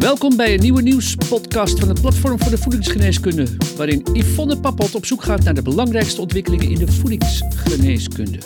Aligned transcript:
Welkom 0.00 0.36
bij 0.36 0.54
een 0.54 0.60
nieuwe 0.60 0.82
nieuwspodcast 0.82 1.78
van 1.78 1.88
het 1.88 2.00
Platform 2.00 2.38
voor 2.38 2.50
de 2.50 2.58
Voedingsgeneeskunde, 2.58 3.46
waarin 3.76 4.06
Yvonne 4.12 4.60
Pappot 4.60 4.94
op 4.94 5.06
zoek 5.06 5.22
gaat 5.22 5.44
naar 5.44 5.54
de 5.54 5.62
belangrijkste 5.62 6.20
ontwikkelingen 6.20 6.70
in 6.70 6.78
de 6.78 6.92
voedingsgeneeskunde. 6.92 8.38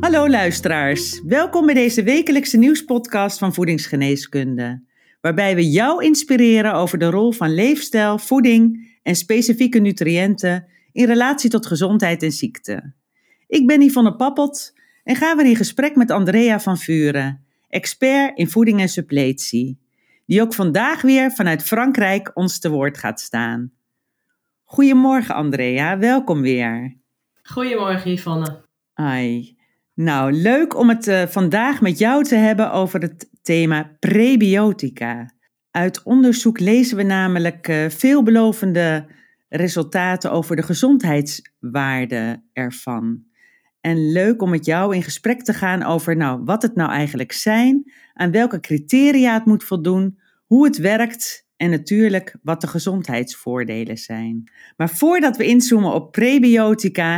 Hallo 0.00 0.28
luisteraars, 0.28 1.22
welkom 1.24 1.66
bij 1.66 1.74
deze 1.74 2.02
wekelijkse 2.02 2.56
nieuwspodcast 2.56 3.38
van 3.38 3.54
Voedingsgeneeskunde, 3.54 4.82
waarbij 5.20 5.54
we 5.54 5.70
jou 5.70 6.04
inspireren 6.04 6.74
over 6.74 6.98
de 6.98 7.10
rol 7.10 7.32
van 7.32 7.54
leefstijl, 7.54 8.18
voeding 8.18 8.94
en 9.02 9.14
specifieke 9.14 9.78
nutriënten 9.78 10.66
in 10.92 11.06
relatie 11.06 11.50
tot 11.50 11.66
gezondheid 11.66 12.22
en 12.22 12.32
ziekte. 12.32 12.94
Ik 13.46 13.66
ben 13.66 13.82
Yvonne 13.82 14.16
Pappot 14.16 14.74
en 15.06 15.16
gaan 15.16 15.36
we 15.36 15.48
in 15.48 15.56
gesprek 15.56 15.96
met 15.96 16.10
Andrea 16.10 16.60
van 16.60 16.78
Vuren, 16.78 17.44
expert 17.68 18.38
in 18.38 18.48
voeding 18.48 18.80
en 18.80 18.88
suppletie, 18.88 19.78
die 20.26 20.42
ook 20.42 20.54
vandaag 20.54 21.02
weer 21.02 21.32
vanuit 21.32 21.62
Frankrijk 21.62 22.30
ons 22.34 22.58
te 22.58 22.70
woord 22.70 22.98
gaat 22.98 23.20
staan. 23.20 23.72
Goedemorgen 24.64 25.34
Andrea, 25.34 25.98
welkom 25.98 26.40
weer. 26.40 26.96
Goedemorgen 27.42 28.10
Yvonne. 28.10 28.64
Ai. 28.94 29.56
Nou, 29.94 30.32
leuk 30.32 30.76
om 30.76 30.88
het 30.88 31.06
uh, 31.06 31.22
vandaag 31.22 31.80
met 31.80 31.98
jou 31.98 32.24
te 32.24 32.34
hebben 32.34 32.72
over 32.72 33.00
het 33.00 33.30
thema 33.42 33.96
prebiotica. 33.98 35.30
Uit 35.70 36.02
onderzoek 36.02 36.60
lezen 36.60 36.96
we 36.96 37.02
namelijk 37.02 37.68
uh, 37.68 37.88
veelbelovende 37.88 39.06
resultaten 39.48 40.30
over 40.32 40.56
de 40.56 40.62
gezondheidswaarde 40.62 42.42
ervan. 42.52 43.25
En 43.86 44.12
leuk 44.12 44.42
om 44.42 44.50
met 44.50 44.64
jou 44.64 44.94
in 44.94 45.02
gesprek 45.02 45.42
te 45.42 45.52
gaan 45.52 45.82
over 45.82 46.16
nou, 46.16 46.40
wat 46.44 46.62
het 46.62 46.74
nou 46.74 46.90
eigenlijk 46.90 47.32
zijn, 47.32 47.92
aan 48.14 48.30
welke 48.30 48.60
criteria 48.60 49.34
het 49.34 49.44
moet 49.44 49.64
voldoen, 49.64 50.18
hoe 50.46 50.64
het 50.64 50.76
werkt 50.76 51.46
en 51.56 51.70
natuurlijk 51.70 52.36
wat 52.42 52.60
de 52.60 52.66
gezondheidsvoordelen 52.66 53.96
zijn. 53.96 54.50
Maar 54.76 54.90
voordat 54.90 55.36
we 55.36 55.46
inzoomen 55.46 55.92
op 55.92 56.12
prebiotica, 56.12 57.16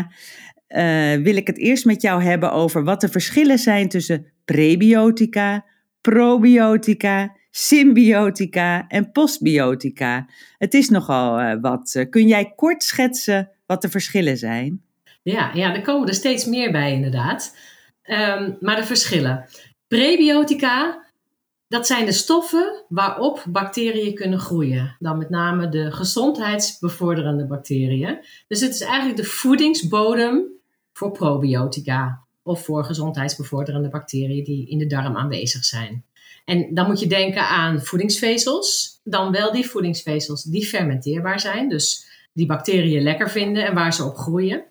uh, 0.69 1.15
wil 1.15 1.37
ik 1.37 1.47
het 1.47 1.59
eerst 1.59 1.85
met 1.85 2.03
jou 2.03 2.23
hebben 2.23 2.53
over 2.53 2.85
wat 2.85 3.01
de 3.01 3.09
verschillen 3.09 3.59
zijn 3.59 3.89
tussen 3.89 4.27
prebiotica, 4.45 5.65
probiotica, 6.01 7.37
symbiotica 7.51 8.87
en 8.89 9.13
postbiotica. 9.13 10.29
Het 10.59 10.75
is 10.75 10.89
nogal 10.89 11.41
uh, 11.41 11.61
wat. 11.61 12.07
Kun 12.11 12.27
jij 12.27 12.53
kort 12.57 12.83
schetsen 12.83 13.51
wat 13.67 13.83
de 13.83 13.89
verschillen 13.89 14.37
zijn? 14.37 14.87
Ja, 15.31 15.51
ja, 15.55 15.75
er 15.75 15.83
komen 15.83 16.09
er 16.09 16.15
steeds 16.15 16.45
meer 16.45 16.73
bij 16.73 16.93
inderdaad. 16.93 17.57
Um, 18.05 18.57
maar 18.61 18.77
de 18.77 18.85
verschillen. 18.85 19.49
Prebiotica, 19.89 21.05
dat 21.69 21.87
zijn 21.87 22.07
de 22.07 22.13
stoffen 22.13 22.85
waarop 22.89 23.45
bacteriën 23.49 24.15
kunnen 24.15 24.39
groeien. 24.39 24.97
Dan 24.99 25.19
met 25.19 25.31
name 25.31 25.69
de 25.69 25.93
gezondheidsbevorderende 25.93 27.47
bacteriën. 27.47 28.19
Dus 28.47 28.61
het 28.61 28.75
is 28.75 28.81
eigenlijk 28.81 29.17
de 29.17 29.25
voedingsbodem 29.25 30.45
voor 30.93 31.11
probiotica. 31.11 32.27
Of 32.43 32.65
voor 32.65 32.85
gezondheidsbevorderende 32.85 33.89
bacteriën 33.89 34.45
die 34.45 34.69
in 34.69 34.79
de 34.79 34.87
darm 34.87 35.17
aanwezig 35.17 35.65
zijn. 35.65 36.05
En 36.45 36.75
dan 36.75 36.87
moet 36.87 37.01
je 37.01 37.07
denken 37.07 37.49
aan 37.49 37.83
voedingsvezels. 37.83 39.01
Dan 39.05 39.33
wel 39.33 39.53
die 39.53 39.67
voedingsvezels 39.67 40.43
die 40.43 40.67
fermenteerbaar 40.67 41.41
zijn. 41.41 41.69
Dus 41.69 42.07
die 42.33 42.47
bacteriën 42.47 43.03
lekker 43.03 43.31
vinden 43.31 43.67
en 43.67 43.75
waar 43.75 43.95
ze 43.95 44.05
op 44.05 44.17
groeien. 44.17 44.65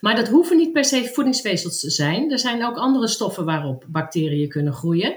Maar 0.00 0.16
dat 0.16 0.28
hoeven 0.28 0.56
niet 0.56 0.72
per 0.72 0.84
se 0.84 1.10
voedingsvezels 1.12 1.80
te 1.80 1.90
zijn. 1.90 2.30
Er 2.30 2.38
zijn 2.38 2.64
ook 2.64 2.76
andere 2.76 3.08
stoffen 3.08 3.44
waarop 3.44 3.84
bacteriën 3.88 4.48
kunnen 4.48 4.72
groeien. 4.72 5.16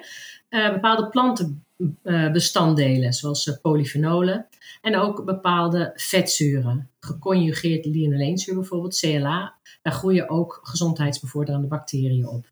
Uh, 0.50 0.74
bepaalde 0.74 1.10
plantenbestanddelen, 1.10 3.14
zoals 3.14 3.46
uh, 3.46 3.56
polyfenolen. 3.62 4.48
En 4.82 4.98
ook 4.98 5.26
bepaalde 5.26 5.92
vetzuren. 5.96 6.90
Geconjugeerd 7.00 7.86
linoleenzuur 7.86 8.56
bijvoorbeeld, 8.56 9.00
CLA. 9.00 9.56
Daar 9.82 9.94
groeien 9.94 10.30
ook 10.30 10.60
gezondheidsbevorderende 10.64 11.68
bacteriën 11.68 12.28
op. 12.28 12.46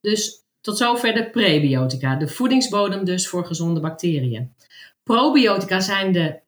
Dus 0.00 0.44
tot 0.60 0.78
zover 0.78 1.14
de 1.14 1.30
prebiotica, 1.30 2.16
de 2.16 2.28
voedingsbodem 2.28 3.04
dus 3.04 3.28
voor 3.28 3.46
gezonde 3.46 3.80
bacteriën. 3.80 4.52
Probiotica 5.02 5.80
zijn 5.80 6.12
de 6.12 6.41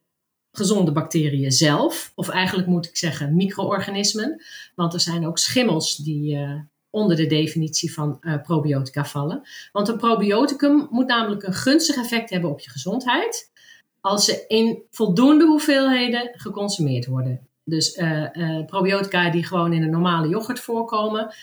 gezonde 0.56 0.92
bacteriën 0.92 1.52
zelf, 1.52 2.12
of 2.14 2.28
eigenlijk 2.28 2.68
moet 2.68 2.86
ik 2.86 2.96
zeggen 2.96 3.36
micro-organismen, 3.36 4.42
want 4.74 4.94
er 4.94 5.00
zijn 5.00 5.26
ook 5.26 5.38
schimmels 5.38 5.96
die 5.96 6.34
uh, 6.34 6.60
onder 6.90 7.16
de 7.16 7.26
definitie 7.26 7.92
van 7.92 8.18
uh, 8.20 8.42
probiotica 8.42 9.04
vallen. 9.04 9.42
Want 9.72 9.88
een 9.88 9.96
probioticum 9.96 10.86
moet 10.90 11.06
namelijk 11.06 11.42
een 11.42 11.54
gunstig 11.54 11.96
effect 11.96 12.30
hebben 12.30 12.50
op 12.50 12.60
je 12.60 12.70
gezondheid 12.70 13.52
als 14.00 14.24
ze 14.24 14.44
in 14.48 14.82
voldoende 14.90 15.46
hoeveelheden 15.46 16.30
geconsumeerd 16.32 17.06
worden. 17.06 17.48
Dus 17.64 17.96
uh, 17.96 18.64
probiotica 18.66 19.30
die 19.30 19.44
gewoon 19.44 19.72
in 19.72 19.82
een 19.82 19.90
normale 19.90 20.28
yoghurt 20.28 20.60
voorkomen, 20.60 21.34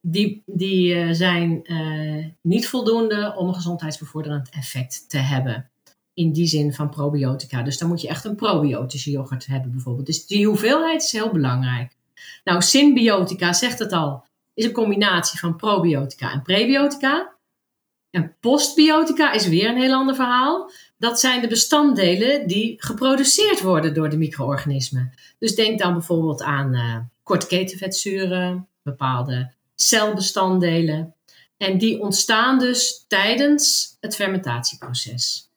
die, 0.00 0.42
die 0.46 1.14
zijn 1.14 1.62
niet 2.42 2.68
voldoende 2.68 3.34
om 3.36 3.48
een 3.48 3.54
gezondheidsbevorderend 3.54 4.48
effect 4.50 5.10
te 5.10 5.18
hebben 5.18 5.70
in 6.18 6.32
die 6.32 6.46
zin 6.46 6.72
van 6.72 6.88
probiotica. 6.88 7.62
Dus 7.62 7.78
dan 7.78 7.88
moet 7.88 8.00
je 8.00 8.08
echt 8.08 8.24
een 8.24 8.34
probiotische 8.34 9.10
yoghurt 9.10 9.46
hebben 9.46 9.70
bijvoorbeeld. 9.70 10.06
Dus 10.06 10.26
die 10.26 10.46
hoeveelheid 10.46 11.02
is 11.02 11.12
heel 11.12 11.30
belangrijk. 11.30 11.92
Nou, 12.44 12.62
symbiotica 12.62 13.52
zegt 13.52 13.78
het 13.78 13.92
al, 13.92 14.24
is 14.54 14.64
een 14.64 14.72
combinatie 14.72 15.38
van 15.38 15.56
probiotica 15.56 16.32
en 16.32 16.42
prebiotica. 16.42 17.32
En 18.10 18.36
postbiotica 18.40 19.32
is 19.32 19.48
weer 19.48 19.68
een 19.68 19.80
heel 19.80 19.92
ander 19.92 20.14
verhaal. 20.14 20.70
Dat 20.96 21.20
zijn 21.20 21.40
de 21.40 21.48
bestanddelen 21.48 22.46
die 22.46 22.74
geproduceerd 22.78 23.60
worden 23.60 23.94
door 23.94 24.10
de 24.10 24.18
micro-organismen. 24.18 25.12
Dus 25.38 25.54
denk 25.54 25.78
dan 25.78 25.92
bijvoorbeeld 25.92 26.42
aan 26.42 26.74
uh, 26.74 26.96
korte 27.22 27.46
ketenvetzuren, 27.46 28.68
bepaalde 28.82 29.52
celbestanddelen. 29.74 31.14
En 31.56 31.78
die 31.78 32.00
ontstaan 32.00 32.58
dus 32.58 33.04
tijdens 33.08 33.96
het 34.00 34.14
fermentatieproces. 34.14 35.47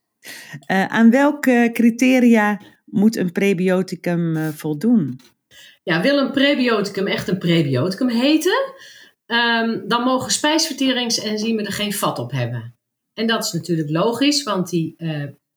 Uh, 0.71 0.85
aan 0.85 1.11
welke 1.11 1.69
criteria 1.73 2.61
moet 2.85 3.15
een 3.15 3.31
prebioticum 3.31 4.35
uh, 4.35 4.47
voldoen? 4.47 5.19
Ja, 5.83 6.01
wil 6.01 6.17
een 6.17 6.31
prebioticum 6.31 7.07
echt 7.07 7.27
een 7.27 7.37
prebioticum 7.37 8.09
heten, 8.09 8.73
um, 9.25 9.87
dan 9.87 10.03
mogen 10.03 10.31
spijsverteringsenzymen 10.31 11.65
er 11.65 11.71
geen 11.71 11.93
vat 11.93 12.19
op 12.19 12.31
hebben. 12.31 12.75
En 13.13 13.27
dat 13.27 13.45
is 13.45 13.51
natuurlijk 13.51 13.89
logisch, 13.89 14.43
want 14.43 14.69
die, 14.69 14.95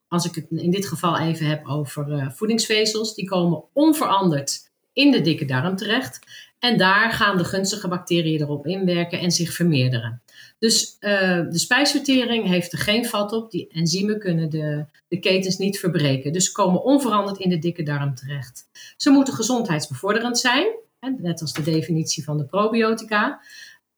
als 0.08 0.24
ik 0.26 0.34
het 0.34 0.46
in 0.50 0.70
dit 0.70 0.86
geval 0.86 1.18
even 1.18 1.46
heb 1.46 1.66
over 1.66 2.32
voedingsvezels, 2.34 3.14
die 3.14 3.24
komen 3.24 3.64
onveranderd 3.72 4.72
in 4.92 5.10
de 5.10 5.20
dikke 5.20 5.44
darm 5.44 5.76
terecht. 5.76 6.18
En 6.58 6.76
daar 6.78 7.12
gaan 7.12 7.36
de 7.36 7.44
gunstige 7.44 7.88
bacteriën 7.88 8.40
erop 8.40 8.66
inwerken 8.66 9.20
en 9.20 9.30
zich 9.30 9.52
vermeerderen. 9.52 10.22
Dus 10.58 10.96
uh, 11.00 11.10
de 11.50 11.58
spijsvertering 11.58 12.46
heeft 12.46 12.72
er 12.72 12.78
geen 12.78 13.04
vat 13.04 13.32
op. 13.32 13.50
Die 13.50 13.68
enzymen 13.68 14.18
kunnen 14.18 14.50
de, 14.50 14.84
de 15.08 15.18
ketens 15.18 15.56
niet 15.56 15.78
verbreken. 15.78 16.32
Dus 16.32 16.52
komen 16.52 16.82
onveranderd 16.82 17.38
in 17.38 17.48
de 17.48 17.58
dikke 17.58 17.82
darm 17.82 18.14
terecht. 18.14 18.68
Ze 18.96 19.10
moeten 19.10 19.34
gezondheidsbevorderend 19.34 20.38
zijn, 20.38 20.66
hè, 21.00 21.10
net 21.10 21.40
als 21.40 21.52
de 21.52 21.62
definitie 21.62 22.24
van 22.24 22.38
de 22.38 22.44
probiotica. 22.44 23.40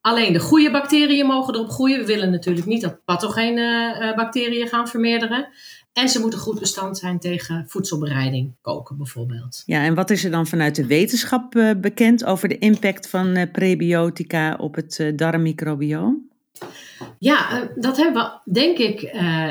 Alleen 0.01 0.33
de 0.33 0.39
goede 0.39 0.71
bacteriën 0.71 1.27
mogen 1.27 1.55
erop 1.55 1.71
groeien. 1.71 1.99
We 1.99 2.07
willen 2.07 2.31
natuurlijk 2.31 2.67
niet 2.67 2.83
dat 2.83 3.05
pathogene 3.05 3.97
uh, 4.01 4.17
bacteriën 4.17 4.69
gaan 4.69 4.89
vermeerderen. 4.89 5.49
En 5.93 6.09
ze 6.09 6.21
moeten 6.21 6.39
goed 6.39 6.61
bestand 6.61 6.99
zijn 6.99 7.19
tegen 7.19 7.65
voedselbereiding, 7.69 8.55
koken 8.61 8.97
bijvoorbeeld. 8.97 9.63
Ja, 9.67 9.85
en 9.85 9.95
wat 9.95 10.11
is 10.11 10.25
er 10.25 10.31
dan 10.31 10.47
vanuit 10.47 10.75
de 10.75 10.87
wetenschap 10.87 11.55
uh, 11.55 11.71
bekend 11.81 12.25
over 12.25 12.49
de 12.49 12.59
impact 12.59 13.09
van 13.09 13.49
prebiotica 13.53 14.55
op 14.55 14.75
het 14.75 15.13
darmmicrobioom? 15.17 16.26
Ja, 17.19 17.69
dat 17.77 17.97
hebben 17.97 18.23
we 18.45 18.53
denk 18.53 18.79
ik 18.79 19.03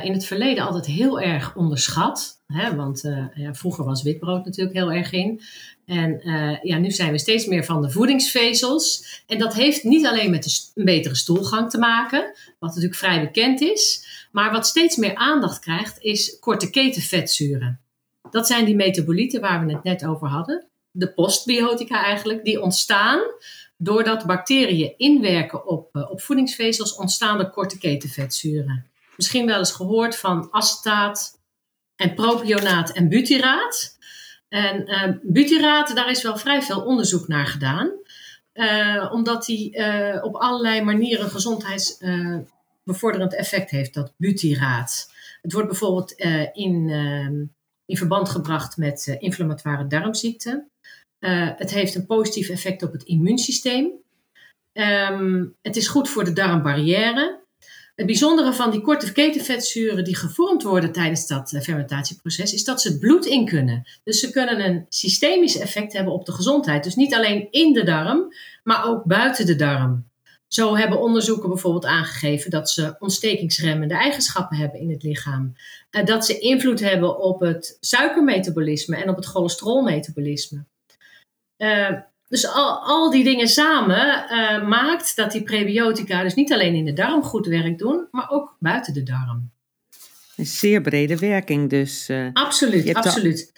in 0.03 0.13
het 0.13 0.25
verleden 0.25 0.63
altijd 0.63 0.85
heel 0.85 1.19
erg 1.21 1.55
onderschat. 1.55 2.43
Hè? 2.47 2.75
Want 2.75 3.01
ja, 3.33 3.53
vroeger 3.53 3.85
was 3.85 4.03
witbrood 4.03 4.45
natuurlijk 4.45 4.75
heel 4.75 4.91
erg 4.91 5.11
in. 5.11 5.41
En 5.85 6.19
ja, 6.61 6.77
nu 6.77 6.91
zijn 6.91 7.11
we 7.11 7.17
steeds 7.17 7.45
meer 7.45 7.65
van 7.65 7.81
de 7.81 7.89
voedingsvezels. 7.89 9.23
En 9.27 9.37
dat 9.37 9.53
heeft 9.53 9.83
niet 9.83 10.05
alleen 10.05 10.29
met 10.29 10.71
een 10.75 10.85
betere 10.85 11.15
stoelgang 11.15 11.69
te 11.69 11.77
maken, 11.77 12.33
wat 12.59 12.69
natuurlijk 12.69 12.95
vrij 12.95 13.21
bekend 13.21 13.61
is. 13.61 14.07
Maar 14.31 14.51
wat 14.51 14.67
steeds 14.67 14.95
meer 14.95 15.15
aandacht 15.15 15.59
krijgt, 15.59 15.97
is 15.99 16.37
korte 16.39 16.69
ketenvetzuren. 16.69 17.79
Dat 18.31 18.47
zijn 18.47 18.65
die 18.65 18.75
metabolieten 18.75 19.41
waar 19.41 19.65
we 19.65 19.73
het 19.73 19.83
net 19.83 20.05
over 20.05 20.27
hadden. 20.27 20.65
De 20.91 21.13
postbiotica 21.13 22.03
eigenlijk, 22.03 22.43
die 22.43 22.61
ontstaan 22.61 23.19
doordat 23.77 24.25
bacteriën 24.25 24.93
inwerken 24.97 25.67
op, 25.67 25.95
uh, 25.95 26.11
op 26.11 26.21
voedingsvezels, 26.21 26.95
ontstaan 26.95 27.39
er 27.39 27.49
korte 27.49 27.77
ketenvetzuren. 27.77 28.85
Misschien 29.15 29.45
wel 29.45 29.57
eens 29.57 29.71
gehoord 29.71 30.15
van 30.15 30.47
acetaat 30.51 31.39
en 31.95 32.13
propionaat 32.13 32.91
en 32.91 33.09
butyraat. 33.09 33.97
En 34.49 34.89
uh, 34.89 35.03
butyraat, 35.21 35.95
daar 35.95 36.09
is 36.09 36.23
wel 36.23 36.37
vrij 36.37 36.61
veel 36.61 36.81
onderzoek 36.81 37.27
naar 37.27 37.47
gedaan. 37.47 37.91
omdat 39.11 39.45
die 39.45 39.77
op 40.21 40.35
allerlei 40.35 40.81
manieren 40.81 41.29
gezondheidsbevorderend 41.29 43.35
effect 43.35 43.69
heeft, 43.69 43.93
dat 43.93 44.13
butyraat. 44.17 45.11
Het 45.41 45.53
wordt 45.53 45.67
bijvoorbeeld 45.67 46.11
in, 46.53 46.89
in 47.85 47.97
verband 47.97 48.29
gebracht 48.29 48.77
met 48.77 49.15
inflammatoire 49.19 49.87
darmziekten. 49.87 50.69
Het 51.55 51.71
heeft 51.71 51.95
een 51.95 52.05
positief 52.05 52.49
effect 52.49 52.83
op 52.83 52.91
het 52.91 53.03
immuunsysteem. 53.03 53.91
Um, 54.73 55.55
het 55.61 55.75
is 55.75 55.87
goed 55.87 56.09
voor 56.09 56.23
de 56.23 56.33
darmbarrière. 56.33 57.43
Het 57.95 58.05
bijzondere 58.05 58.53
van 58.53 58.71
die 58.71 58.81
korte 58.81 59.11
ketenvetzuren 59.11 60.03
die 60.03 60.15
gevormd 60.15 60.63
worden 60.63 60.91
tijdens 60.91 61.27
dat 61.27 61.53
eh, 61.53 61.61
fermentatieproces 61.61 62.53
is 62.53 62.63
dat 62.63 62.81
ze 62.81 62.89
het 62.89 62.99
bloed 62.99 63.25
in 63.25 63.45
kunnen. 63.45 63.87
Dus 64.03 64.19
ze 64.19 64.31
kunnen 64.31 64.65
een 64.65 64.85
systemisch 64.89 65.57
effect 65.57 65.93
hebben 65.93 66.13
op 66.13 66.25
de 66.25 66.31
gezondheid. 66.31 66.83
Dus 66.83 66.95
niet 66.95 67.13
alleen 67.13 67.47
in 67.51 67.73
de 67.73 67.83
darm, 67.83 68.33
maar 68.63 68.85
ook 68.85 69.03
buiten 69.03 69.45
de 69.45 69.55
darm. 69.55 70.07
Zo 70.47 70.75
hebben 70.75 71.01
onderzoeken 71.01 71.49
bijvoorbeeld 71.49 71.85
aangegeven 71.85 72.49
dat 72.51 72.69
ze 72.69 72.95
ontstekingsremmende 72.99 73.93
eigenschappen 73.93 74.57
hebben 74.57 74.79
in 74.79 74.89
het 74.89 75.03
lichaam. 75.03 75.55
Eh, 75.89 76.05
dat 76.05 76.25
ze 76.25 76.39
invloed 76.39 76.79
hebben 76.79 77.19
op 77.19 77.39
het 77.39 77.77
suikermetabolisme 77.79 78.95
en 78.95 79.09
op 79.09 79.15
het 79.15 79.25
cholesterolmetabolisme. 79.25 80.65
Uh, 81.57 81.89
dus 82.27 82.47
al, 82.47 82.79
al 82.83 83.11
die 83.11 83.23
dingen 83.23 83.47
samen 83.47 84.25
uh, 84.31 84.67
maakt 84.67 85.15
dat 85.15 85.31
die 85.31 85.43
prebiotica 85.43 86.23
dus 86.23 86.33
niet 86.33 86.53
alleen 86.53 86.75
in 86.75 86.85
de 86.85 86.93
darm 86.93 87.23
goed 87.23 87.47
werk 87.47 87.77
doen, 87.77 88.07
maar 88.11 88.29
ook 88.29 88.55
buiten 88.59 88.93
de 88.93 89.03
darm. 89.03 89.51
Een 90.35 90.45
zeer 90.45 90.81
brede 90.81 91.17
werking 91.17 91.69
dus. 91.69 92.09
Uh, 92.09 92.27
absoluut, 92.33 92.93
absoluut. 92.93 93.51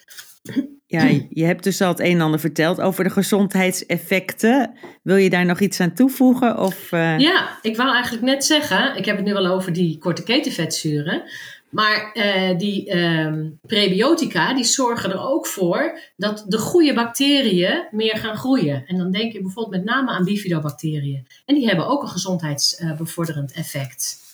ja, 0.85 1.03
je 1.29 1.45
hebt 1.45 1.63
dus 1.63 1.81
al 1.81 1.88
het 1.88 1.99
een 1.99 2.11
en 2.11 2.21
ander 2.21 2.39
verteld 2.39 2.81
over 2.81 3.03
de 3.03 3.09
gezondheidseffecten. 3.09 4.77
Wil 5.03 5.15
je 5.15 5.29
daar 5.29 5.45
nog 5.45 5.59
iets 5.59 5.79
aan 5.79 5.94
toevoegen? 5.94 6.57
Of, 6.57 6.91
uh... 6.91 7.19
Ja, 7.19 7.57
ik 7.61 7.77
wou 7.77 7.94
eigenlijk 7.94 8.25
net 8.25 8.45
zeggen, 8.45 8.97
ik 8.97 9.05
heb 9.05 9.15
het 9.15 9.25
nu 9.25 9.33
wel 9.33 9.47
over 9.47 9.73
die 9.73 9.97
korte 9.97 10.23
ketenvetzuren. 10.23 11.23
Maar 11.69 12.12
uh, 12.14 12.58
die 12.58 12.96
uh, 12.96 13.34
prebiotica 13.62 14.54
die 14.54 14.64
zorgen 14.64 15.12
er 15.12 15.19
ook 15.19 15.48
voor 15.48 16.00
dat 16.16 16.44
de 16.48 16.58
goede 16.58 16.94
bacteriën 16.94 17.88
meer 17.92 18.18
gaan 18.18 18.38
groeien. 18.38 18.86
En 18.86 18.98
dan 18.98 19.12
denk 19.12 19.34
je 19.34 19.42
bijvoorbeeld 19.42 19.75
met 19.75 19.96
name 19.96 20.12
aan 20.12 20.24
bifidobacteriën. 20.24 21.28
En 21.46 21.56
die 21.56 21.68
hebben 21.68 21.88
ook 21.88 22.02
een 22.02 22.08
gezondheidsbevorderend 22.08 23.52
effect. 23.52 24.25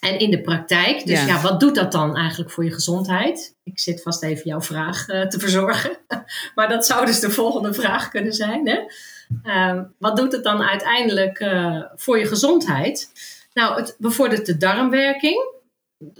En 0.00 0.18
in 0.18 0.30
de 0.30 0.40
praktijk, 0.40 1.06
dus 1.06 1.24
ja. 1.24 1.40
wat 1.40 1.60
doet 1.60 1.74
dat 1.74 1.92
dan 1.92 2.16
eigenlijk 2.16 2.50
voor 2.50 2.64
je 2.64 2.72
gezondheid? 2.72 3.56
Ik 3.64 3.78
zit 3.78 4.02
vast 4.02 4.22
even 4.22 4.44
jouw 4.44 4.60
vraag 4.60 5.08
uh, 5.08 5.26
te 5.26 5.38
verzorgen. 5.38 5.90
maar 6.54 6.68
dat 6.68 6.86
zou 6.86 7.06
dus 7.06 7.20
de 7.20 7.30
volgende 7.30 7.72
vraag 7.72 8.08
kunnen 8.08 8.32
zijn. 8.32 8.68
Hè? 8.68 8.78
Uh, 9.44 9.82
wat 9.98 10.16
doet 10.16 10.32
het 10.32 10.44
dan 10.44 10.62
uiteindelijk 10.62 11.44
voor 11.94 12.18
je 12.18 12.26
gezondheid? 12.26 13.10
Nou, 13.52 13.80
het 13.80 13.96
bevordert 13.98 14.46
de 14.46 14.56
darmwerking 14.56 15.58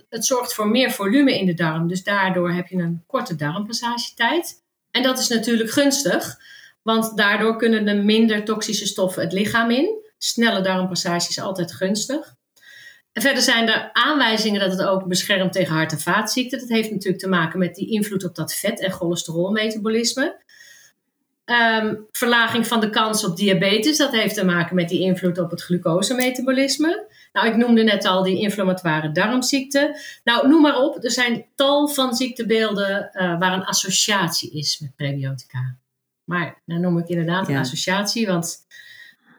het 0.08 0.26
zorgt 0.26 0.54
voor 0.54 0.68
meer 0.68 0.90
volume 0.90 1.38
in 1.38 1.46
de 1.46 1.54
darm. 1.54 1.88
Dus 1.88 2.02
daardoor 2.02 2.52
heb 2.52 2.66
je 2.66 2.76
een 2.76 3.02
korte 3.06 3.34
darmpassagetijd. 3.34 4.62
En 4.90 5.02
dat 5.02 5.18
is 5.18 5.28
natuurlijk 5.28 5.70
gunstig, 5.70 6.38
want 6.82 7.16
daardoor 7.16 7.56
kunnen 7.56 7.88
er 7.88 8.04
minder 8.04 8.44
toxische 8.44 8.86
stoffen 8.86 9.22
het 9.22 9.32
lichaam 9.32 9.70
in. 9.70 9.98
Snelle 10.18 10.60
darmpassage 10.60 11.28
is 11.28 11.40
altijd 11.40 11.72
gunstig. 11.72 12.34
En 13.12 13.22
verder 13.22 13.42
zijn 13.42 13.68
er 13.68 13.90
aanwijzingen 13.92 14.60
dat 14.60 14.70
het 14.70 14.82
ook 14.82 15.06
beschermt 15.06 15.52
tegen 15.52 15.74
hart- 15.74 15.92
en 15.92 16.00
vaatziekten. 16.00 16.58
Dat 16.58 16.68
heeft 16.68 16.90
natuurlijk 16.90 17.22
te 17.22 17.28
maken 17.28 17.58
met 17.58 17.74
die 17.74 17.90
invloed 17.90 18.24
op 18.24 18.34
dat 18.34 18.54
vet- 18.54 18.80
en 18.80 18.90
cholesterolmetabolisme. 18.90 20.42
Um, 21.50 22.06
verlaging 22.12 22.66
van 22.66 22.80
de 22.80 22.90
kans 22.90 23.24
op 23.24 23.36
diabetes, 23.36 23.96
dat 23.96 24.12
heeft 24.12 24.34
te 24.34 24.44
maken 24.44 24.74
met 24.74 24.88
die 24.88 25.00
invloed 25.00 25.38
op 25.38 25.50
het 25.50 25.62
glucosemetabolisme. 25.62 27.06
Nou, 27.32 27.46
ik 27.46 27.56
noemde 27.56 27.82
net 27.82 28.04
al 28.04 28.22
die 28.22 28.40
inflammatoire 28.40 29.12
darmziekten. 29.12 29.96
Nou, 30.24 30.48
noem 30.48 30.62
maar 30.62 30.76
op. 30.76 31.04
Er 31.04 31.10
zijn 31.10 31.44
tal 31.54 31.88
van 31.88 32.14
ziektebeelden 32.14 33.10
uh, 33.12 33.38
waar 33.38 33.52
een 33.52 33.64
associatie 33.64 34.50
is 34.52 34.78
met 34.78 34.96
prebiotica. 34.96 35.76
Maar 36.24 36.60
dan 36.64 36.80
noem 36.80 36.98
ik 36.98 37.08
inderdaad 37.08 37.48
een 37.48 37.56
associatie, 37.56 38.26
want 38.26 38.58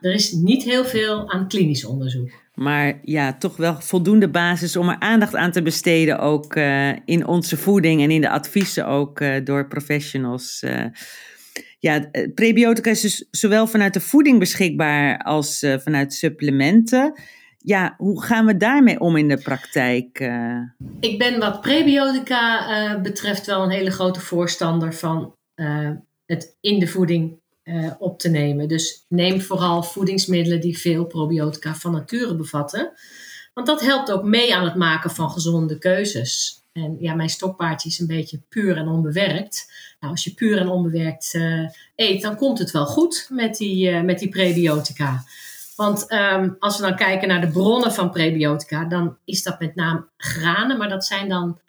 er 0.02 0.14
is 0.14 0.32
niet 0.32 0.64
heel 0.64 0.86
veel 0.86 1.32
aan 1.32 1.48
klinisch 1.48 1.86
onderzoek. 1.86 2.30
Maar 2.54 3.00
ja, 3.04 3.34
toch 3.34 3.58
wel 3.58 3.82
voldoende 3.82 4.30
basis 4.30 4.76
om 4.76 4.90
er 4.90 5.00
aandacht 5.00 5.36
aan 5.36 5.52
te 5.52 5.62
besteden, 5.62 6.20
ook 6.20 6.56
uh, 6.56 6.92
in 7.06 7.28
onze 7.28 7.58
voeding 7.58 8.02
en 8.02 8.12
in 8.12 8.22
de 8.22 8.30
adviezen 8.30 8.88
ook 8.88 9.20
uh, 9.20 9.36
door 9.44 9.68
professionals. 9.68 10.64
Ja, 11.82 12.10
prebiotica 12.36 12.90
is 12.90 13.02
dus 13.02 13.28
zowel 13.32 13.68
vanuit 13.68 13.94
de 13.94 14.00
voeding 14.00 14.40
beschikbaar 14.40 15.18
als 15.18 15.66
vanuit 15.84 16.14
supplementen 16.14 17.14
ja, 17.64 17.96
hoe 17.98 18.24
gaan 18.24 18.46
we 18.46 18.58
daarmee 18.58 19.00
om 19.00 19.18
in 19.18 19.28
de 19.28 19.38
praktijk? 19.38 20.20
Uh? 20.20 20.62
Ik 21.00 21.18
ben 21.18 21.40
wat 21.40 21.62
prebiotica 21.62 23.00
betreft 23.02 23.46
wel 23.46 23.64
een 23.64 23.70
hele 23.70 23.92
grote 23.92 24.20
voorstander 24.20 24.94
van 24.94 25.36
het 26.26 26.58
in 26.62 26.80
de 26.80 26.88
voeding 26.88 27.40
op 28.00 28.20
te 28.20 28.30
nemen. 28.30 28.68
Dus 28.68 29.06
neem 29.10 29.42
vooral 29.42 29.84
voedingsmiddelen 29.84 30.62
die 30.62 30.78
veel 30.78 31.06
probiotica 31.06 31.76
van 31.76 31.92
nature 31.92 32.36
bevatten. 32.36 32.92
Want 33.54 33.68
dat 33.68 33.82
helpt 33.82 34.12
ook 34.12 34.24
mee 34.24 34.56
aan 34.56 34.64
het 34.66 34.76
maken 34.76 35.12
van 35.12 35.30
gezonde 35.30 35.78
keuzes. 35.78 36.61
En 36.72 36.98
ja, 37.00 37.14
mijn 37.14 37.30
stokpaardje 37.30 37.90
is 37.90 38.00
een 38.00 38.08
beetje 38.08 38.42
puur 38.50 38.78
en 38.78 38.88
onbewerkt. 38.88 39.72
Nou, 40.00 40.14
als 40.14 40.24
je 40.24 40.34
puur 40.34 40.58
en 40.58 40.68
onbewerkt 40.68 41.40
eet, 41.96 42.22
dan 42.22 42.36
komt 42.36 42.60
het 42.60 42.72
wel 42.72 42.86
goed 42.86 43.28
met 43.30 43.56
die, 43.56 43.92
met 43.92 44.20
die 44.20 44.30
prebiotica. 44.30 45.24
Want 45.76 46.12
um, 46.12 46.56
als 46.60 46.78
we 46.78 46.84
dan 46.84 46.96
kijken 46.96 47.28
naar 47.28 47.42
de 47.42 47.52
bronnen 47.52 47.94
van 47.94 48.12
prebiotica, 48.12 48.86
dan 48.86 49.18
is 49.26 49.44
dat 49.44 49.60
met 49.60 49.76
name 49.76 50.08
granen, 50.18 50.78
maar 50.78 50.90
dat 50.90 51.06
zijn 51.06 51.30
dan 51.30 51.60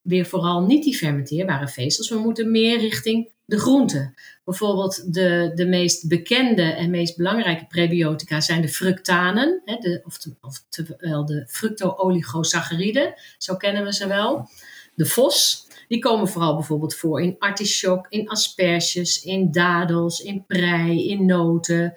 weer 0.00 0.26
vooral 0.26 0.62
niet 0.62 0.84
die 0.84 0.96
fermenteerbare 0.96 1.68
vezels. 1.68 2.08
We 2.08 2.18
moeten 2.18 2.50
meer 2.50 2.78
richting 2.78 3.32
de 3.46 3.58
groenten. 3.58 4.14
Bijvoorbeeld 4.44 5.14
de, 5.14 5.52
de 5.54 5.66
meest 5.66 6.08
bekende 6.08 6.62
en 6.62 6.90
meest 6.90 7.16
belangrijke 7.16 7.66
prebiotica 7.66 8.40
zijn 8.40 8.60
de 8.60 8.68
fructanen, 8.68 9.62
hè, 9.64 9.76
de, 9.76 10.00
oftewel 10.04 11.26
de 11.26 11.44
fructo-oligosacchariden, 11.48 13.14
zo 13.38 13.56
kennen 13.56 13.84
we 13.84 13.92
ze 13.92 14.06
wel. 14.06 14.48
De 14.94 15.06
fos, 15.06 15.66
die 15.88 15.98
komen 15.98 16.28
vooral 16.28 16.54
bijvoorbeeld 16.54 16.94
voor 16.94 17.22
in 17.22 17.36
artichok, 17.38 18.06
in 18.08 18.28
asperges, 18.28 19.22
in 19.22 19.52
dadels, 19.52 20.20
in 20.20 20.44
prei, 20.46 21.08
in 21.08 21.26
noten. 21.26 21.94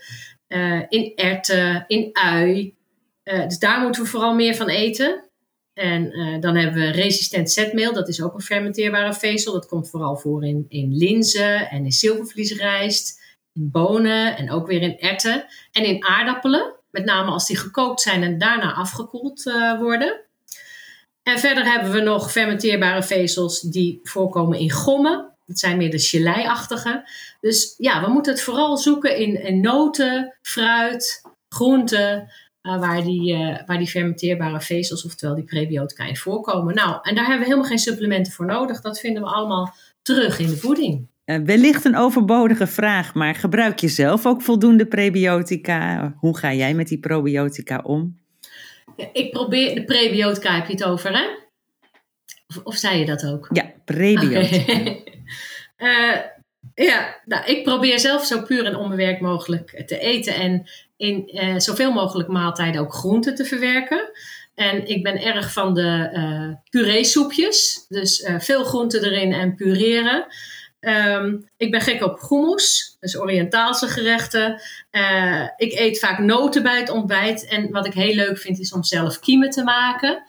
Eh, 0.50 0.82
in 0.88 1.12
erten, 1.15 1.84
in 1.88 2.10
ui. 2.13 2.75
Uh, 3.24 3.44
dus 3.48 3.60
daar 3.60 3.82
moeten 3.82 4.01
we 4.01 4.08
vooral 4.08 4.34
meer 4.34 4.56
van 4.56 4.70
eten. 4.70 5.29
En 5.80 6.20
uh, 6.20 6.42
dan 6.42 6.56
hebben 6.56 6.82
we 6.82 6.92
resistent 6.92 7.52
zetmeel, 7.52 7.94
dat 7.94 8.08
is 8.08 8.22
ook 8.22 8.34
een 8.34 8.42
fermenteerbare 8.42 9.14
vezel. 9.14 9.54
Dat 9.54 9.68
komt 9.68 9.90
vooral 9.90 10.18
voor 10.18 10.46
in, 10.46 10.66
in 10.70 10.98
linzen 10.98 11.70
en 11.70 11.86
in 11.86 11.92
zilvervliesrijst, 11.92 13.22
in 13.54 13.70
bonen 13.72 14.38
en 14.38 14.52
ook 14.52 14.68
weer 14.68 14.82
in 14.82 15.00
erten. 15.00 15.46
En 15.72 15.86
in 15.86 16.06
aardappelen, 16.06 16.74
met 16.92 17.06
name 17.06 17.32
als 17.32 17.48
die 17.48 17.58
gekookt 17.58 18.02
zijn 18.02 18.24
en 18.24 18.38
daarna 18.38 18.74
afgekoeld 18.74 19.44
worden. 19.80 20.22
En 21.24 21.40
verder 21.40 21.66
hebben 21.66 21.92
we 21.92 22.02
nog 22.02 22.32
fermenteerbare 22.32 23.04
vezels 23.04 23.62
die 23.62 24.00
voorkomen 24.04 24.60
in 24.60 24.72
gommen. 24.72 25.34
Dat 25.46 25.60
zijn 25.60 25.78
meer 25.78 25.92
de 25.92 26.00
gelei-achtige. 26.00 27.10
Dus 27.42 27.74
ja, 27.78 28.04
we 28.06 28.12
moeten 28.12 28.34
het 28.34 28.42
vooral 28.42 28.78
zoeken 28.78 29.18
in, 29.18 29.44
in 29.44 29.62
noten, 29.62 30.38
fruit, 30.42 31.22
groenten, 31.50 32.32
uh, 32.63 32.80
waar, 32.80 33.04
die, 33.04 33.34
uh, 33.34 33.58
waar 33.66 33.78
die 33.78 33.88
fermenteerbare 33.88 34.62
vezels, 34.62 35.06
oftewel 35.06 35.36
die 35.36 35.44
prebiotica 35.44 36.06
in 36.06 36.18
voorkomen. 36.18 36.75
Nou, 36.75 37.00
en 37.01 37.16
daar 37.16 37.24
hebben 37.24 37.39
we 37.39 37.46
helemaal 37.46 37.70
geen 37.70 37.80
supplementen 37.80 38.34
voor 38.34 38.46
nodig. 38.46 38.82
Dat 38.82 39.00
vinden 39.00 39.22
we 39.22 39.30
allemaal 39.30 39.74
terug 40.01 40.39
in 40.39 40.48
de 40.48 40.58
voeding. 40.58 41.08
Uh, 41.25 41.38
wellicht 41.44 41.86
een 41.86 41.96
overbodige 41.96 42.68
vraag, 42.68 43.13
maar 43.13 43.36
gebruik 43.36 43.80
je 43.80 43.88
zelf 43.88 44.25
ook 44.25 44.42
voldoende 44.42 44.86
prebiotica? 44.86 46.13
Hoe 46.18 46.38
ga 46.38 46.54
jij 46.54 46.74
met 46.74 46.88
die 46.88 47.00
probiotica 47.00 47.80
om? 47.84 48.18
Ik 49.13 49.32
probeer, 49.32 49.75
de 49.75 49.84
prebiotica 49.84 50.56
heb 50.56 50.66
je 50.66 50.74
het 50.74 50.84
over, 50.84 51.18
hè? 51.18 51.25
Of, 52.48 52.63
of 52.63 52.75
zei 52.75 53.00
je 53.00 53.06
dat 53.06 53.25
ook? 53.25 53.50
Ja, 53.51 53.72
prebiotica. 53.86 54.74
Okay. 54.74 55.04
Ja, 56.86 57.22
nou, 57.25 57.46
ik 57.46 57.63
probeer 57.63 58.00
zelf 58.00 58.25
zo 58.25 58.42
puur 58.42 58.66
en 58.66 58.75
onbewerkt 58.75 59.22
mogelijk 59.22 59.84
te 59.86 60.00
eten 60.00 60.36
en 60.36 60.70
in 61.00 61.44
uh, 61.44 61.58
zoveel 61.58 61.91
mogelijk 61.91 62.29
maaltijden 62.29 62.82
ook 62.82 62.94
groenten 62.94 63.36
te 63.36 63.46
verwerken. 63.46 64.12
En 64.56 64.88
ik 64.88 65.03
ben 65.03 65.22
erg 65.22 65.53
van 65.53 65.74
de 65.74 66.10
uh, 66.13 66.56
puree-soepjes, 66.70 67.86
dus 67.88 68.20
uh, 68.20 68.39
veel 68.39 68.63
groenten 68.63 69.03
erin 69.03 69.34
en 69.34 69.56
pureren. 69.56 70.25
Um, 70.79 71.50
ik 71.58 71.72
ben 71.72 71.82
gek 71.82 72.03
op 72.03 72.29
hummus, 72.29 72.98
dus 73.00 73.18
Oriëntaalse 73.18 73.88
gerechten. 73.88 74.62
ik 75.58 75.74
eet 75.74 76.00
vaak 76.00 76.20
noten 76.20 76.63
bij 76.63 76.79
het 76.79 76.89
ontbijt. 76.89 77.46
En 77.46 77.72
wat 77.72 77.86
ik 77.86 77.94
heel 77.94 78.15
leuk 78.15 78.38
vind 78.38 78.60
is 78.60 78.74
om 78.74 78.84
zelf 78.84 79.20
kiemen 79.20 79.50
te 79.50 79.63
maken 79.63 80.24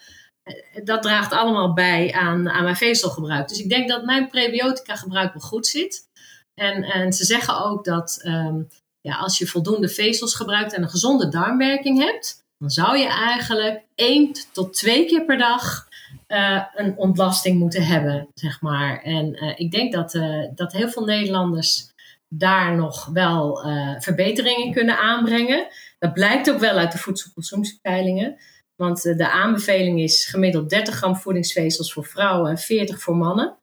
dat 0.84 1.02
draagt 1.02 1.32
allemaal 1.32 1.72
bij 1.72 2.12
aan, 2.12 2.50
aan 2.50 2.62
mijn 2.62 2.76
vezelgebruik. 2.76 3.48
Dus 3.48 3.58
ik 3.58 3.68
denk 3.68 3.88
dat 3.88 4.04
mijn 4.04 4.28
prebiotica 4.28 4.96
gebruik 4.96 5.32
wel 5.32 5.42
goed 5.42 5.66
zit. 5.66 6.08
En, 6.54 6.82
en 6.82 7.12
ze 7.12 7.24
zeggen 7.24 7.64
ook 7.64 7.84
dat 7.84 8.22
um, 8.26 8.68
ja, 9.00 9.16
als 9.16 9.38
je 9.38 9.46
voldoende 9.46 9.88
vezels 9.88 10.34
gebruikt 10.34 10.72
en 10.72 10.82
een 10.82 10.88
gezonde 10.88 11.28
darmwerking 11.28 11.98
hebt, 11.98 12.44
dan 12.58 12.70
zou 12.70 12.98
je 12.98 13.06
eigenlijk 13.06 13.82
één 13.94 14.32
tot 14.52 14.72
twee 14.72 15.06
keer 15.06 15.24
per 15.24 15.38
dag 15.38 15.88
uh, 16.28 16.64
een 16.74 16.96
ontlasting 16.96 17.58
moeten 17.58 17.86
hebben, 17.86 18.28
zeg 18.34 18.60
maar. 18.60 19.02
En 19.02 19.44
uh, 19.44 19.52
ik 19.56 19.70
denk 19.70 19.92
dat, 19.92 20.14
uh, 20.14 20.48
dat 20.54 20.72
heel 20.72 20.88
veel 20.88 21.04
Nederlanders 21.04 21.88
daar 22.28 22.76
nog 22.76 23.06
wel 23.06 23.58
verbeteringen 23.98 24.72
kunnen 24.72 24.98
aanbrengen. 24.98 25.66
Dat 25.98 26.12
blijkt 26.12 26.50
ook 26.50 26.58
wel 26.58 26.76
uit 26.76 26.92
de 26.92 26.98
voedselconsumptiepeilingen. 26.98 28.36
Want 28.76 29.02
de 29.02 29.30
aanbeveling 29.30 30.00
is 30.00 30.26
gemiddeld 30.26 30.70
30 30.70 30.94
gram 30.94 31.16
voedingsvezels 31.16 31.92
voor 31.92 32.04
vrouwen 32.04 32.50
en 32.50 32.58
40 32.58 33.00
voor 33.00 33.16
mannen. 33.16 33.58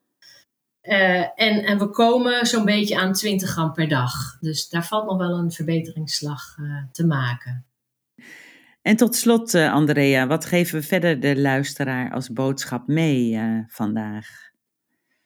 En, 0.87 1.63
en 1.63 1.77
we 1.77 1.89
komen 1.89 2.45
zo'n 2.45 2.65
beetje 2.65 2.97
aan 2.97 3.13
20 3.13 3.49
gram 3.49 3.73
per 3.73 3.87
dag. 3.87 4.37
Dus 4.39 4.69
daar 4.69 4.85
valt 4.85 5.05
nog 5.05 5.17
wel 5.17 5.37
een 5.37 5.51
verbeteringsslag 5.51 6.55
te 6.91 7.05
maken. 7.05 7.65
En 8.81 8.95
tot 8.95 9.15
slot, 9.15 9.53
uh, 9.53 9.73
Andrea, 9.73 10.27
wat 10.27 10.45
geven 10.45 10.79
we 10.79 10.85
verder 10.85 11.19
de 11.19 11.39
luisteraar 11.39 12.11
als 12.11 12.33
boodschap 12.33 12.87
mee 12.87 13.39
vandaag? 13.67 14.27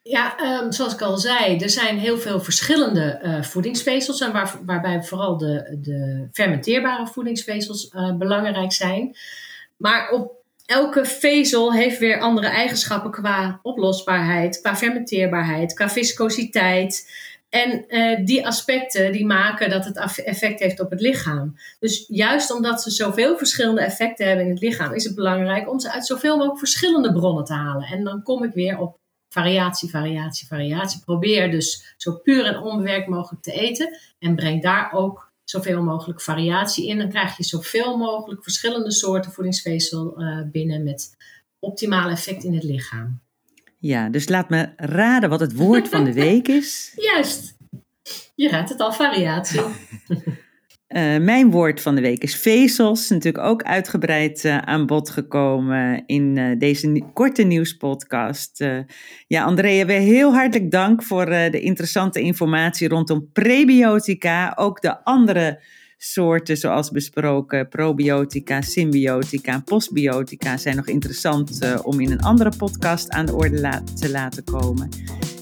Ja, 0.01 0.35
um, 0.61 0.71
zoals 0.71 0.93
ik 0.93 1.01
al 1.01 1.17
zei, 1.17 1.57
er 1.57 1.69
zijn 1.69 1.97
heel 1.97 2.17
veel 2.17 2.39
verschillende 2.39 3.39
voedingsvezels, 3.41 4.21
en 4.21 4.31
waar, 4.31 4.59
waarbij 4.65 5.03
vooral 5.03 5.37
de, 5.37 5.77
de 5.81 6.27
fermenteerbare 6.31 7.07
voedingsvezels 7.07 7.89
belangrijk 8.17 8.71
zijn. 8.71 9.15
Maar 9.77 10.09
op 10.09 10.40
elke 10.65 11.05
vezel 11.05 11.73
heeft 11.73 11.99
weer 11.99 12.19
andere 12.19 12.47
eigenschappen 12.47 13.11
qua 13.11 13.59
oplosbaarheid, 13.61 14.61
qua 14.61 14.75
fermenteerbaarheid, 14.75 15.73
qua 15.73 15.89
viscositeit. 15.89 17.09
En 17.49 17.85
uh, 17.87 18.25
die 18.25 18.47
aspecten 18.47 19.11
die 19.11 19.25
maken 19.25 19.69
dat 19.69 19.85
het 19.85 20.23
effect 20.23 20.59
heeft 20.59 20.79
op 20.79 20.89
het 20.89 21.01
lichaam. 21.01 21.55
Dus 21.79 22.05
juist 22.07 22.53
omdat 22.53 22.81
ze 22.81 22.91
zoveel 22.91 23.37
verschillende 23.37 23.81
effecten 23.81 24.27
hebben 24.27 24.45
in 24.45 24.51
het 24.51 24.61
lichaam, 24.61 24.93
is 24.93 25.03
het 25.03 25.15
belangrijk 25.15 25.69
om 25.69 25.79
ze 25.79 25.91
uit 25.91 26.05
zoveel 26.05 26.35
mogelijk 26.35 26.59
verschillende 26.59 27.13
bronnen 27.13 27.45
te 27.45 27.53
halen. 27.53 27.87
En 27.87 28.03
dan 28.03 28.23
kom 28.23 28.43
ik 28.43 28.53
weer 28.53 28.79
op 28.79 28.99
variatie, 29.29 29.89
variatie, 29.89 30.47
variatie. 30.47 31.01
Probeer 31.05 31.51
dus 31.51 31.93
zo 31.97 32.13
puur 32.13 32.45
en 32.45 32.57
onbewerkt 32.57 33.07
mogelijk 33.07 33.43
te 33.43 33.51
eten. 33.51 33.97
En 34.19 34.35
breng 34.35 34.61
daar 34.61 34.91
ook 34.93 35.30
zoveel 35.51 35.83
mogelijk 35.83 36.21
variatie 36.21 36.87
in. 36.87 36.97
Dan 36.97 37.09
krijg 37.09 37.37
je 37.37 37.43
zoveel 37.43 37.97
mogelijk 37.97 38.43
verschillende 38.43 38.91
soorten 38.91 39.31
voedingsvezel 39.31 40.21
uh, 40.21 40.41
binnen 40.51 40.83
met 40.83 41.15
optimale 41.59 42.11
effect 42.11 42.43
in 42.43 42.53
het 42.53 42.63
lichaam. 42.63 43.19
Ja, 43.77 44.09
dus 44.09 44.29
laat 44.29 44.49
me 44.49 44.69
raden 44.75 45.29
wat 45.29 45.39
het 45.39 45.55
woord 45.55 45.87
van 45.87 46.03
de 46.03 46.13
week 46.13 46.47
is. 46.47 46.91
Juist. 47.11 47.57
Je 48.35 48.49
raadt 48.49 48.69
het 48.69 48.79
al, 48.79 48.93
variatie. 48.93 49.61
Uh, 50.91 51.17
mijn 51.17 51.51
woord 51.51 51.81
van 51.81 51.95
de 51.95 52.01
week 52.01 52.23
is 52.23 52.35
vezels. 52.35 53.09
Natuurlijk 53.09 53.43
ook 53.43 53.63
uitgebreid 53.63 54.43
uh, 54.43 54.57
aan 54.57 54.85
bod 54.85 55.09
gekomen 55.09 56.03
in 56.05 56.37
uh, 56.37 56.59
deze 56.59 57.03
korte 57.13 57.43
nieuwspodcast. 57.43 58.65
ja, 59.27 59.43
Andrea, 59.43 59.85
weer 59.85 59.99
heel 59.99 60.33
hartelijk 60.33 60.71
dank 60.71 61.03
voor 61.03 61.25
de 61.25 61.59
interessante 61.59 62.21
informatie 62.21 62.87
rondom 62.87 63.29
prebiotica. 63.33 64.53
Ook 64.55 64.81
de 64.81 65.03
andere 65.03 65.61
soorten 65.97 66.57
zoals 66.57 66.91
besproken, 66.91 67.67
probiotica, 67.67 68.61
symbiotica 68.61 69.53
en 69.53 69.63
postbiotica 69.63 70.57
zijn 70.57 70.75
nog 70.75 70.87
interessant 70.87 71.59
om 71.83 71.99
in 71.99 72.11
een 72.11 72.21
andere 72.21 72.51
podcast 72.57 73.09
aan 73.09 73.25
de 73.25 73.35
orde 73.35 73.81
te 73.99 74.09
laten 74.09 74.43
komen. 74.43 74.89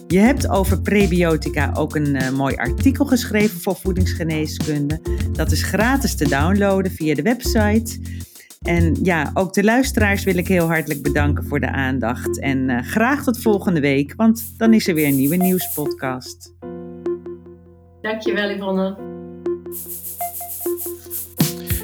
Je 0.08 0.20
hebt 0.20 0.50
over 0.50 0.82
prebiotica 0.82 1.72
ook 1.74 1.96
een 1.96 2.36
mooi 2.36 2.56
artikel 2.56 3.06
geschreven 3.06 3.60
voor 3.60 3.76
voedingsgeneeskunde. 3.76 5.02
Dat 5.40 5.52
is 5.52 5.64
gratis 5.64 6.16
te 6.16 6.30
downloaden 6.30 6.92
via 6.92 7.16
de 7.16 7.22
website. 7.22 8.00
En 8.62 8.96
ja, 9.04 9.32
ook 9.34 9.54
de 9.54 9.64
luisteraars 9.64 10.24
wil 10.24 10.38
ik 10.38 10.48
heel 10.48 10.68
hartelijk 10.68 11.02
bedanken 11.02 11.46
voor 11.46 11.60
de 11.60 11.72
aandacht. 11.72 12.40
En 12.40 12.70
uh, 12.70 12.82
graag 12.82 13.24
tot 13.24 13.42
volgende 13.42 13.80
week, 13.80 14.14
want 14.16 14.54
dan 14.58 14.74
is 14.74 14.88
er 14.88 14.94
weer 14.94 15.08
een 15.08 15.16
nieuwe 15.16 15.36
nieuwspodcast. 15.36 16.54
Dankjewel 18.02 18.50
Yvonne. 18.50 18.98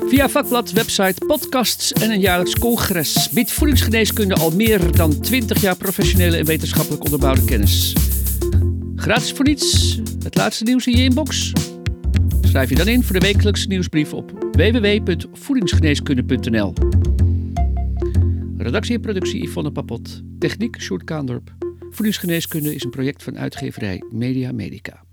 Via 0.07 0.29
vakblad, 0.29 0.71
website, 0.71 1.25
podcasts 1.25 1.93
en 1.93 2.11
een 2.11 2.19
jaarlijks 2.19 2.59
congres 2.59 3.29
biedt 3.29 3.51
voedingsgeneeskunde 3.51 4.35
al 4.35 4.51
meer 4.51 4.95
dan 4.95 5.19
20 5.19 5.61
jaar 5.61 5.77
professionele 5.77 6.37
en 6.37 6.45
wetenschappelijk 6.45 7.03
onderbouwde 7.03 7.45
kennis. 7.45 7.95
Gratis 8.95 9.31
voor 9.31 9.45
niets, 9.45 9.99
het 10.23 10.35
laatste 10.35 10.63
nieuws 10.63 10.87
in 10.87 10.97
je 10.97 11.03
inbox. 11.03 11.53
Schrijf 12.55 12.69
je 12.69 12.75
dan 12.75 12.87
in 12.87 13.03
voor 13.03 13.19
de 13.19 13.25
wekelijkse 13.25 13.67
nieuwsbrief 13.67 14.13
op 14.13 14.31
www.voedingsgeneeskunde.nl. 14.51 16.73
Redactie 18.57 18.95
en 18.95 19.01
productie 19.01 19.43
Yvonne 19.43 19.71
Papot. 19.71 20.21
Techniek 20.39 20.81
Sjoerd 20.81 21.03
Kaandorp. 21.03 21.55
Voedingsgeneeskunde 21.89 22.75
is 22.75 22.83
een 22.83 22.89
project 22.89 23.23
van 23.23 23.37
uitgeverij 23.37 24.03
Media 24.11 24.51
Medica. 24.51 25.03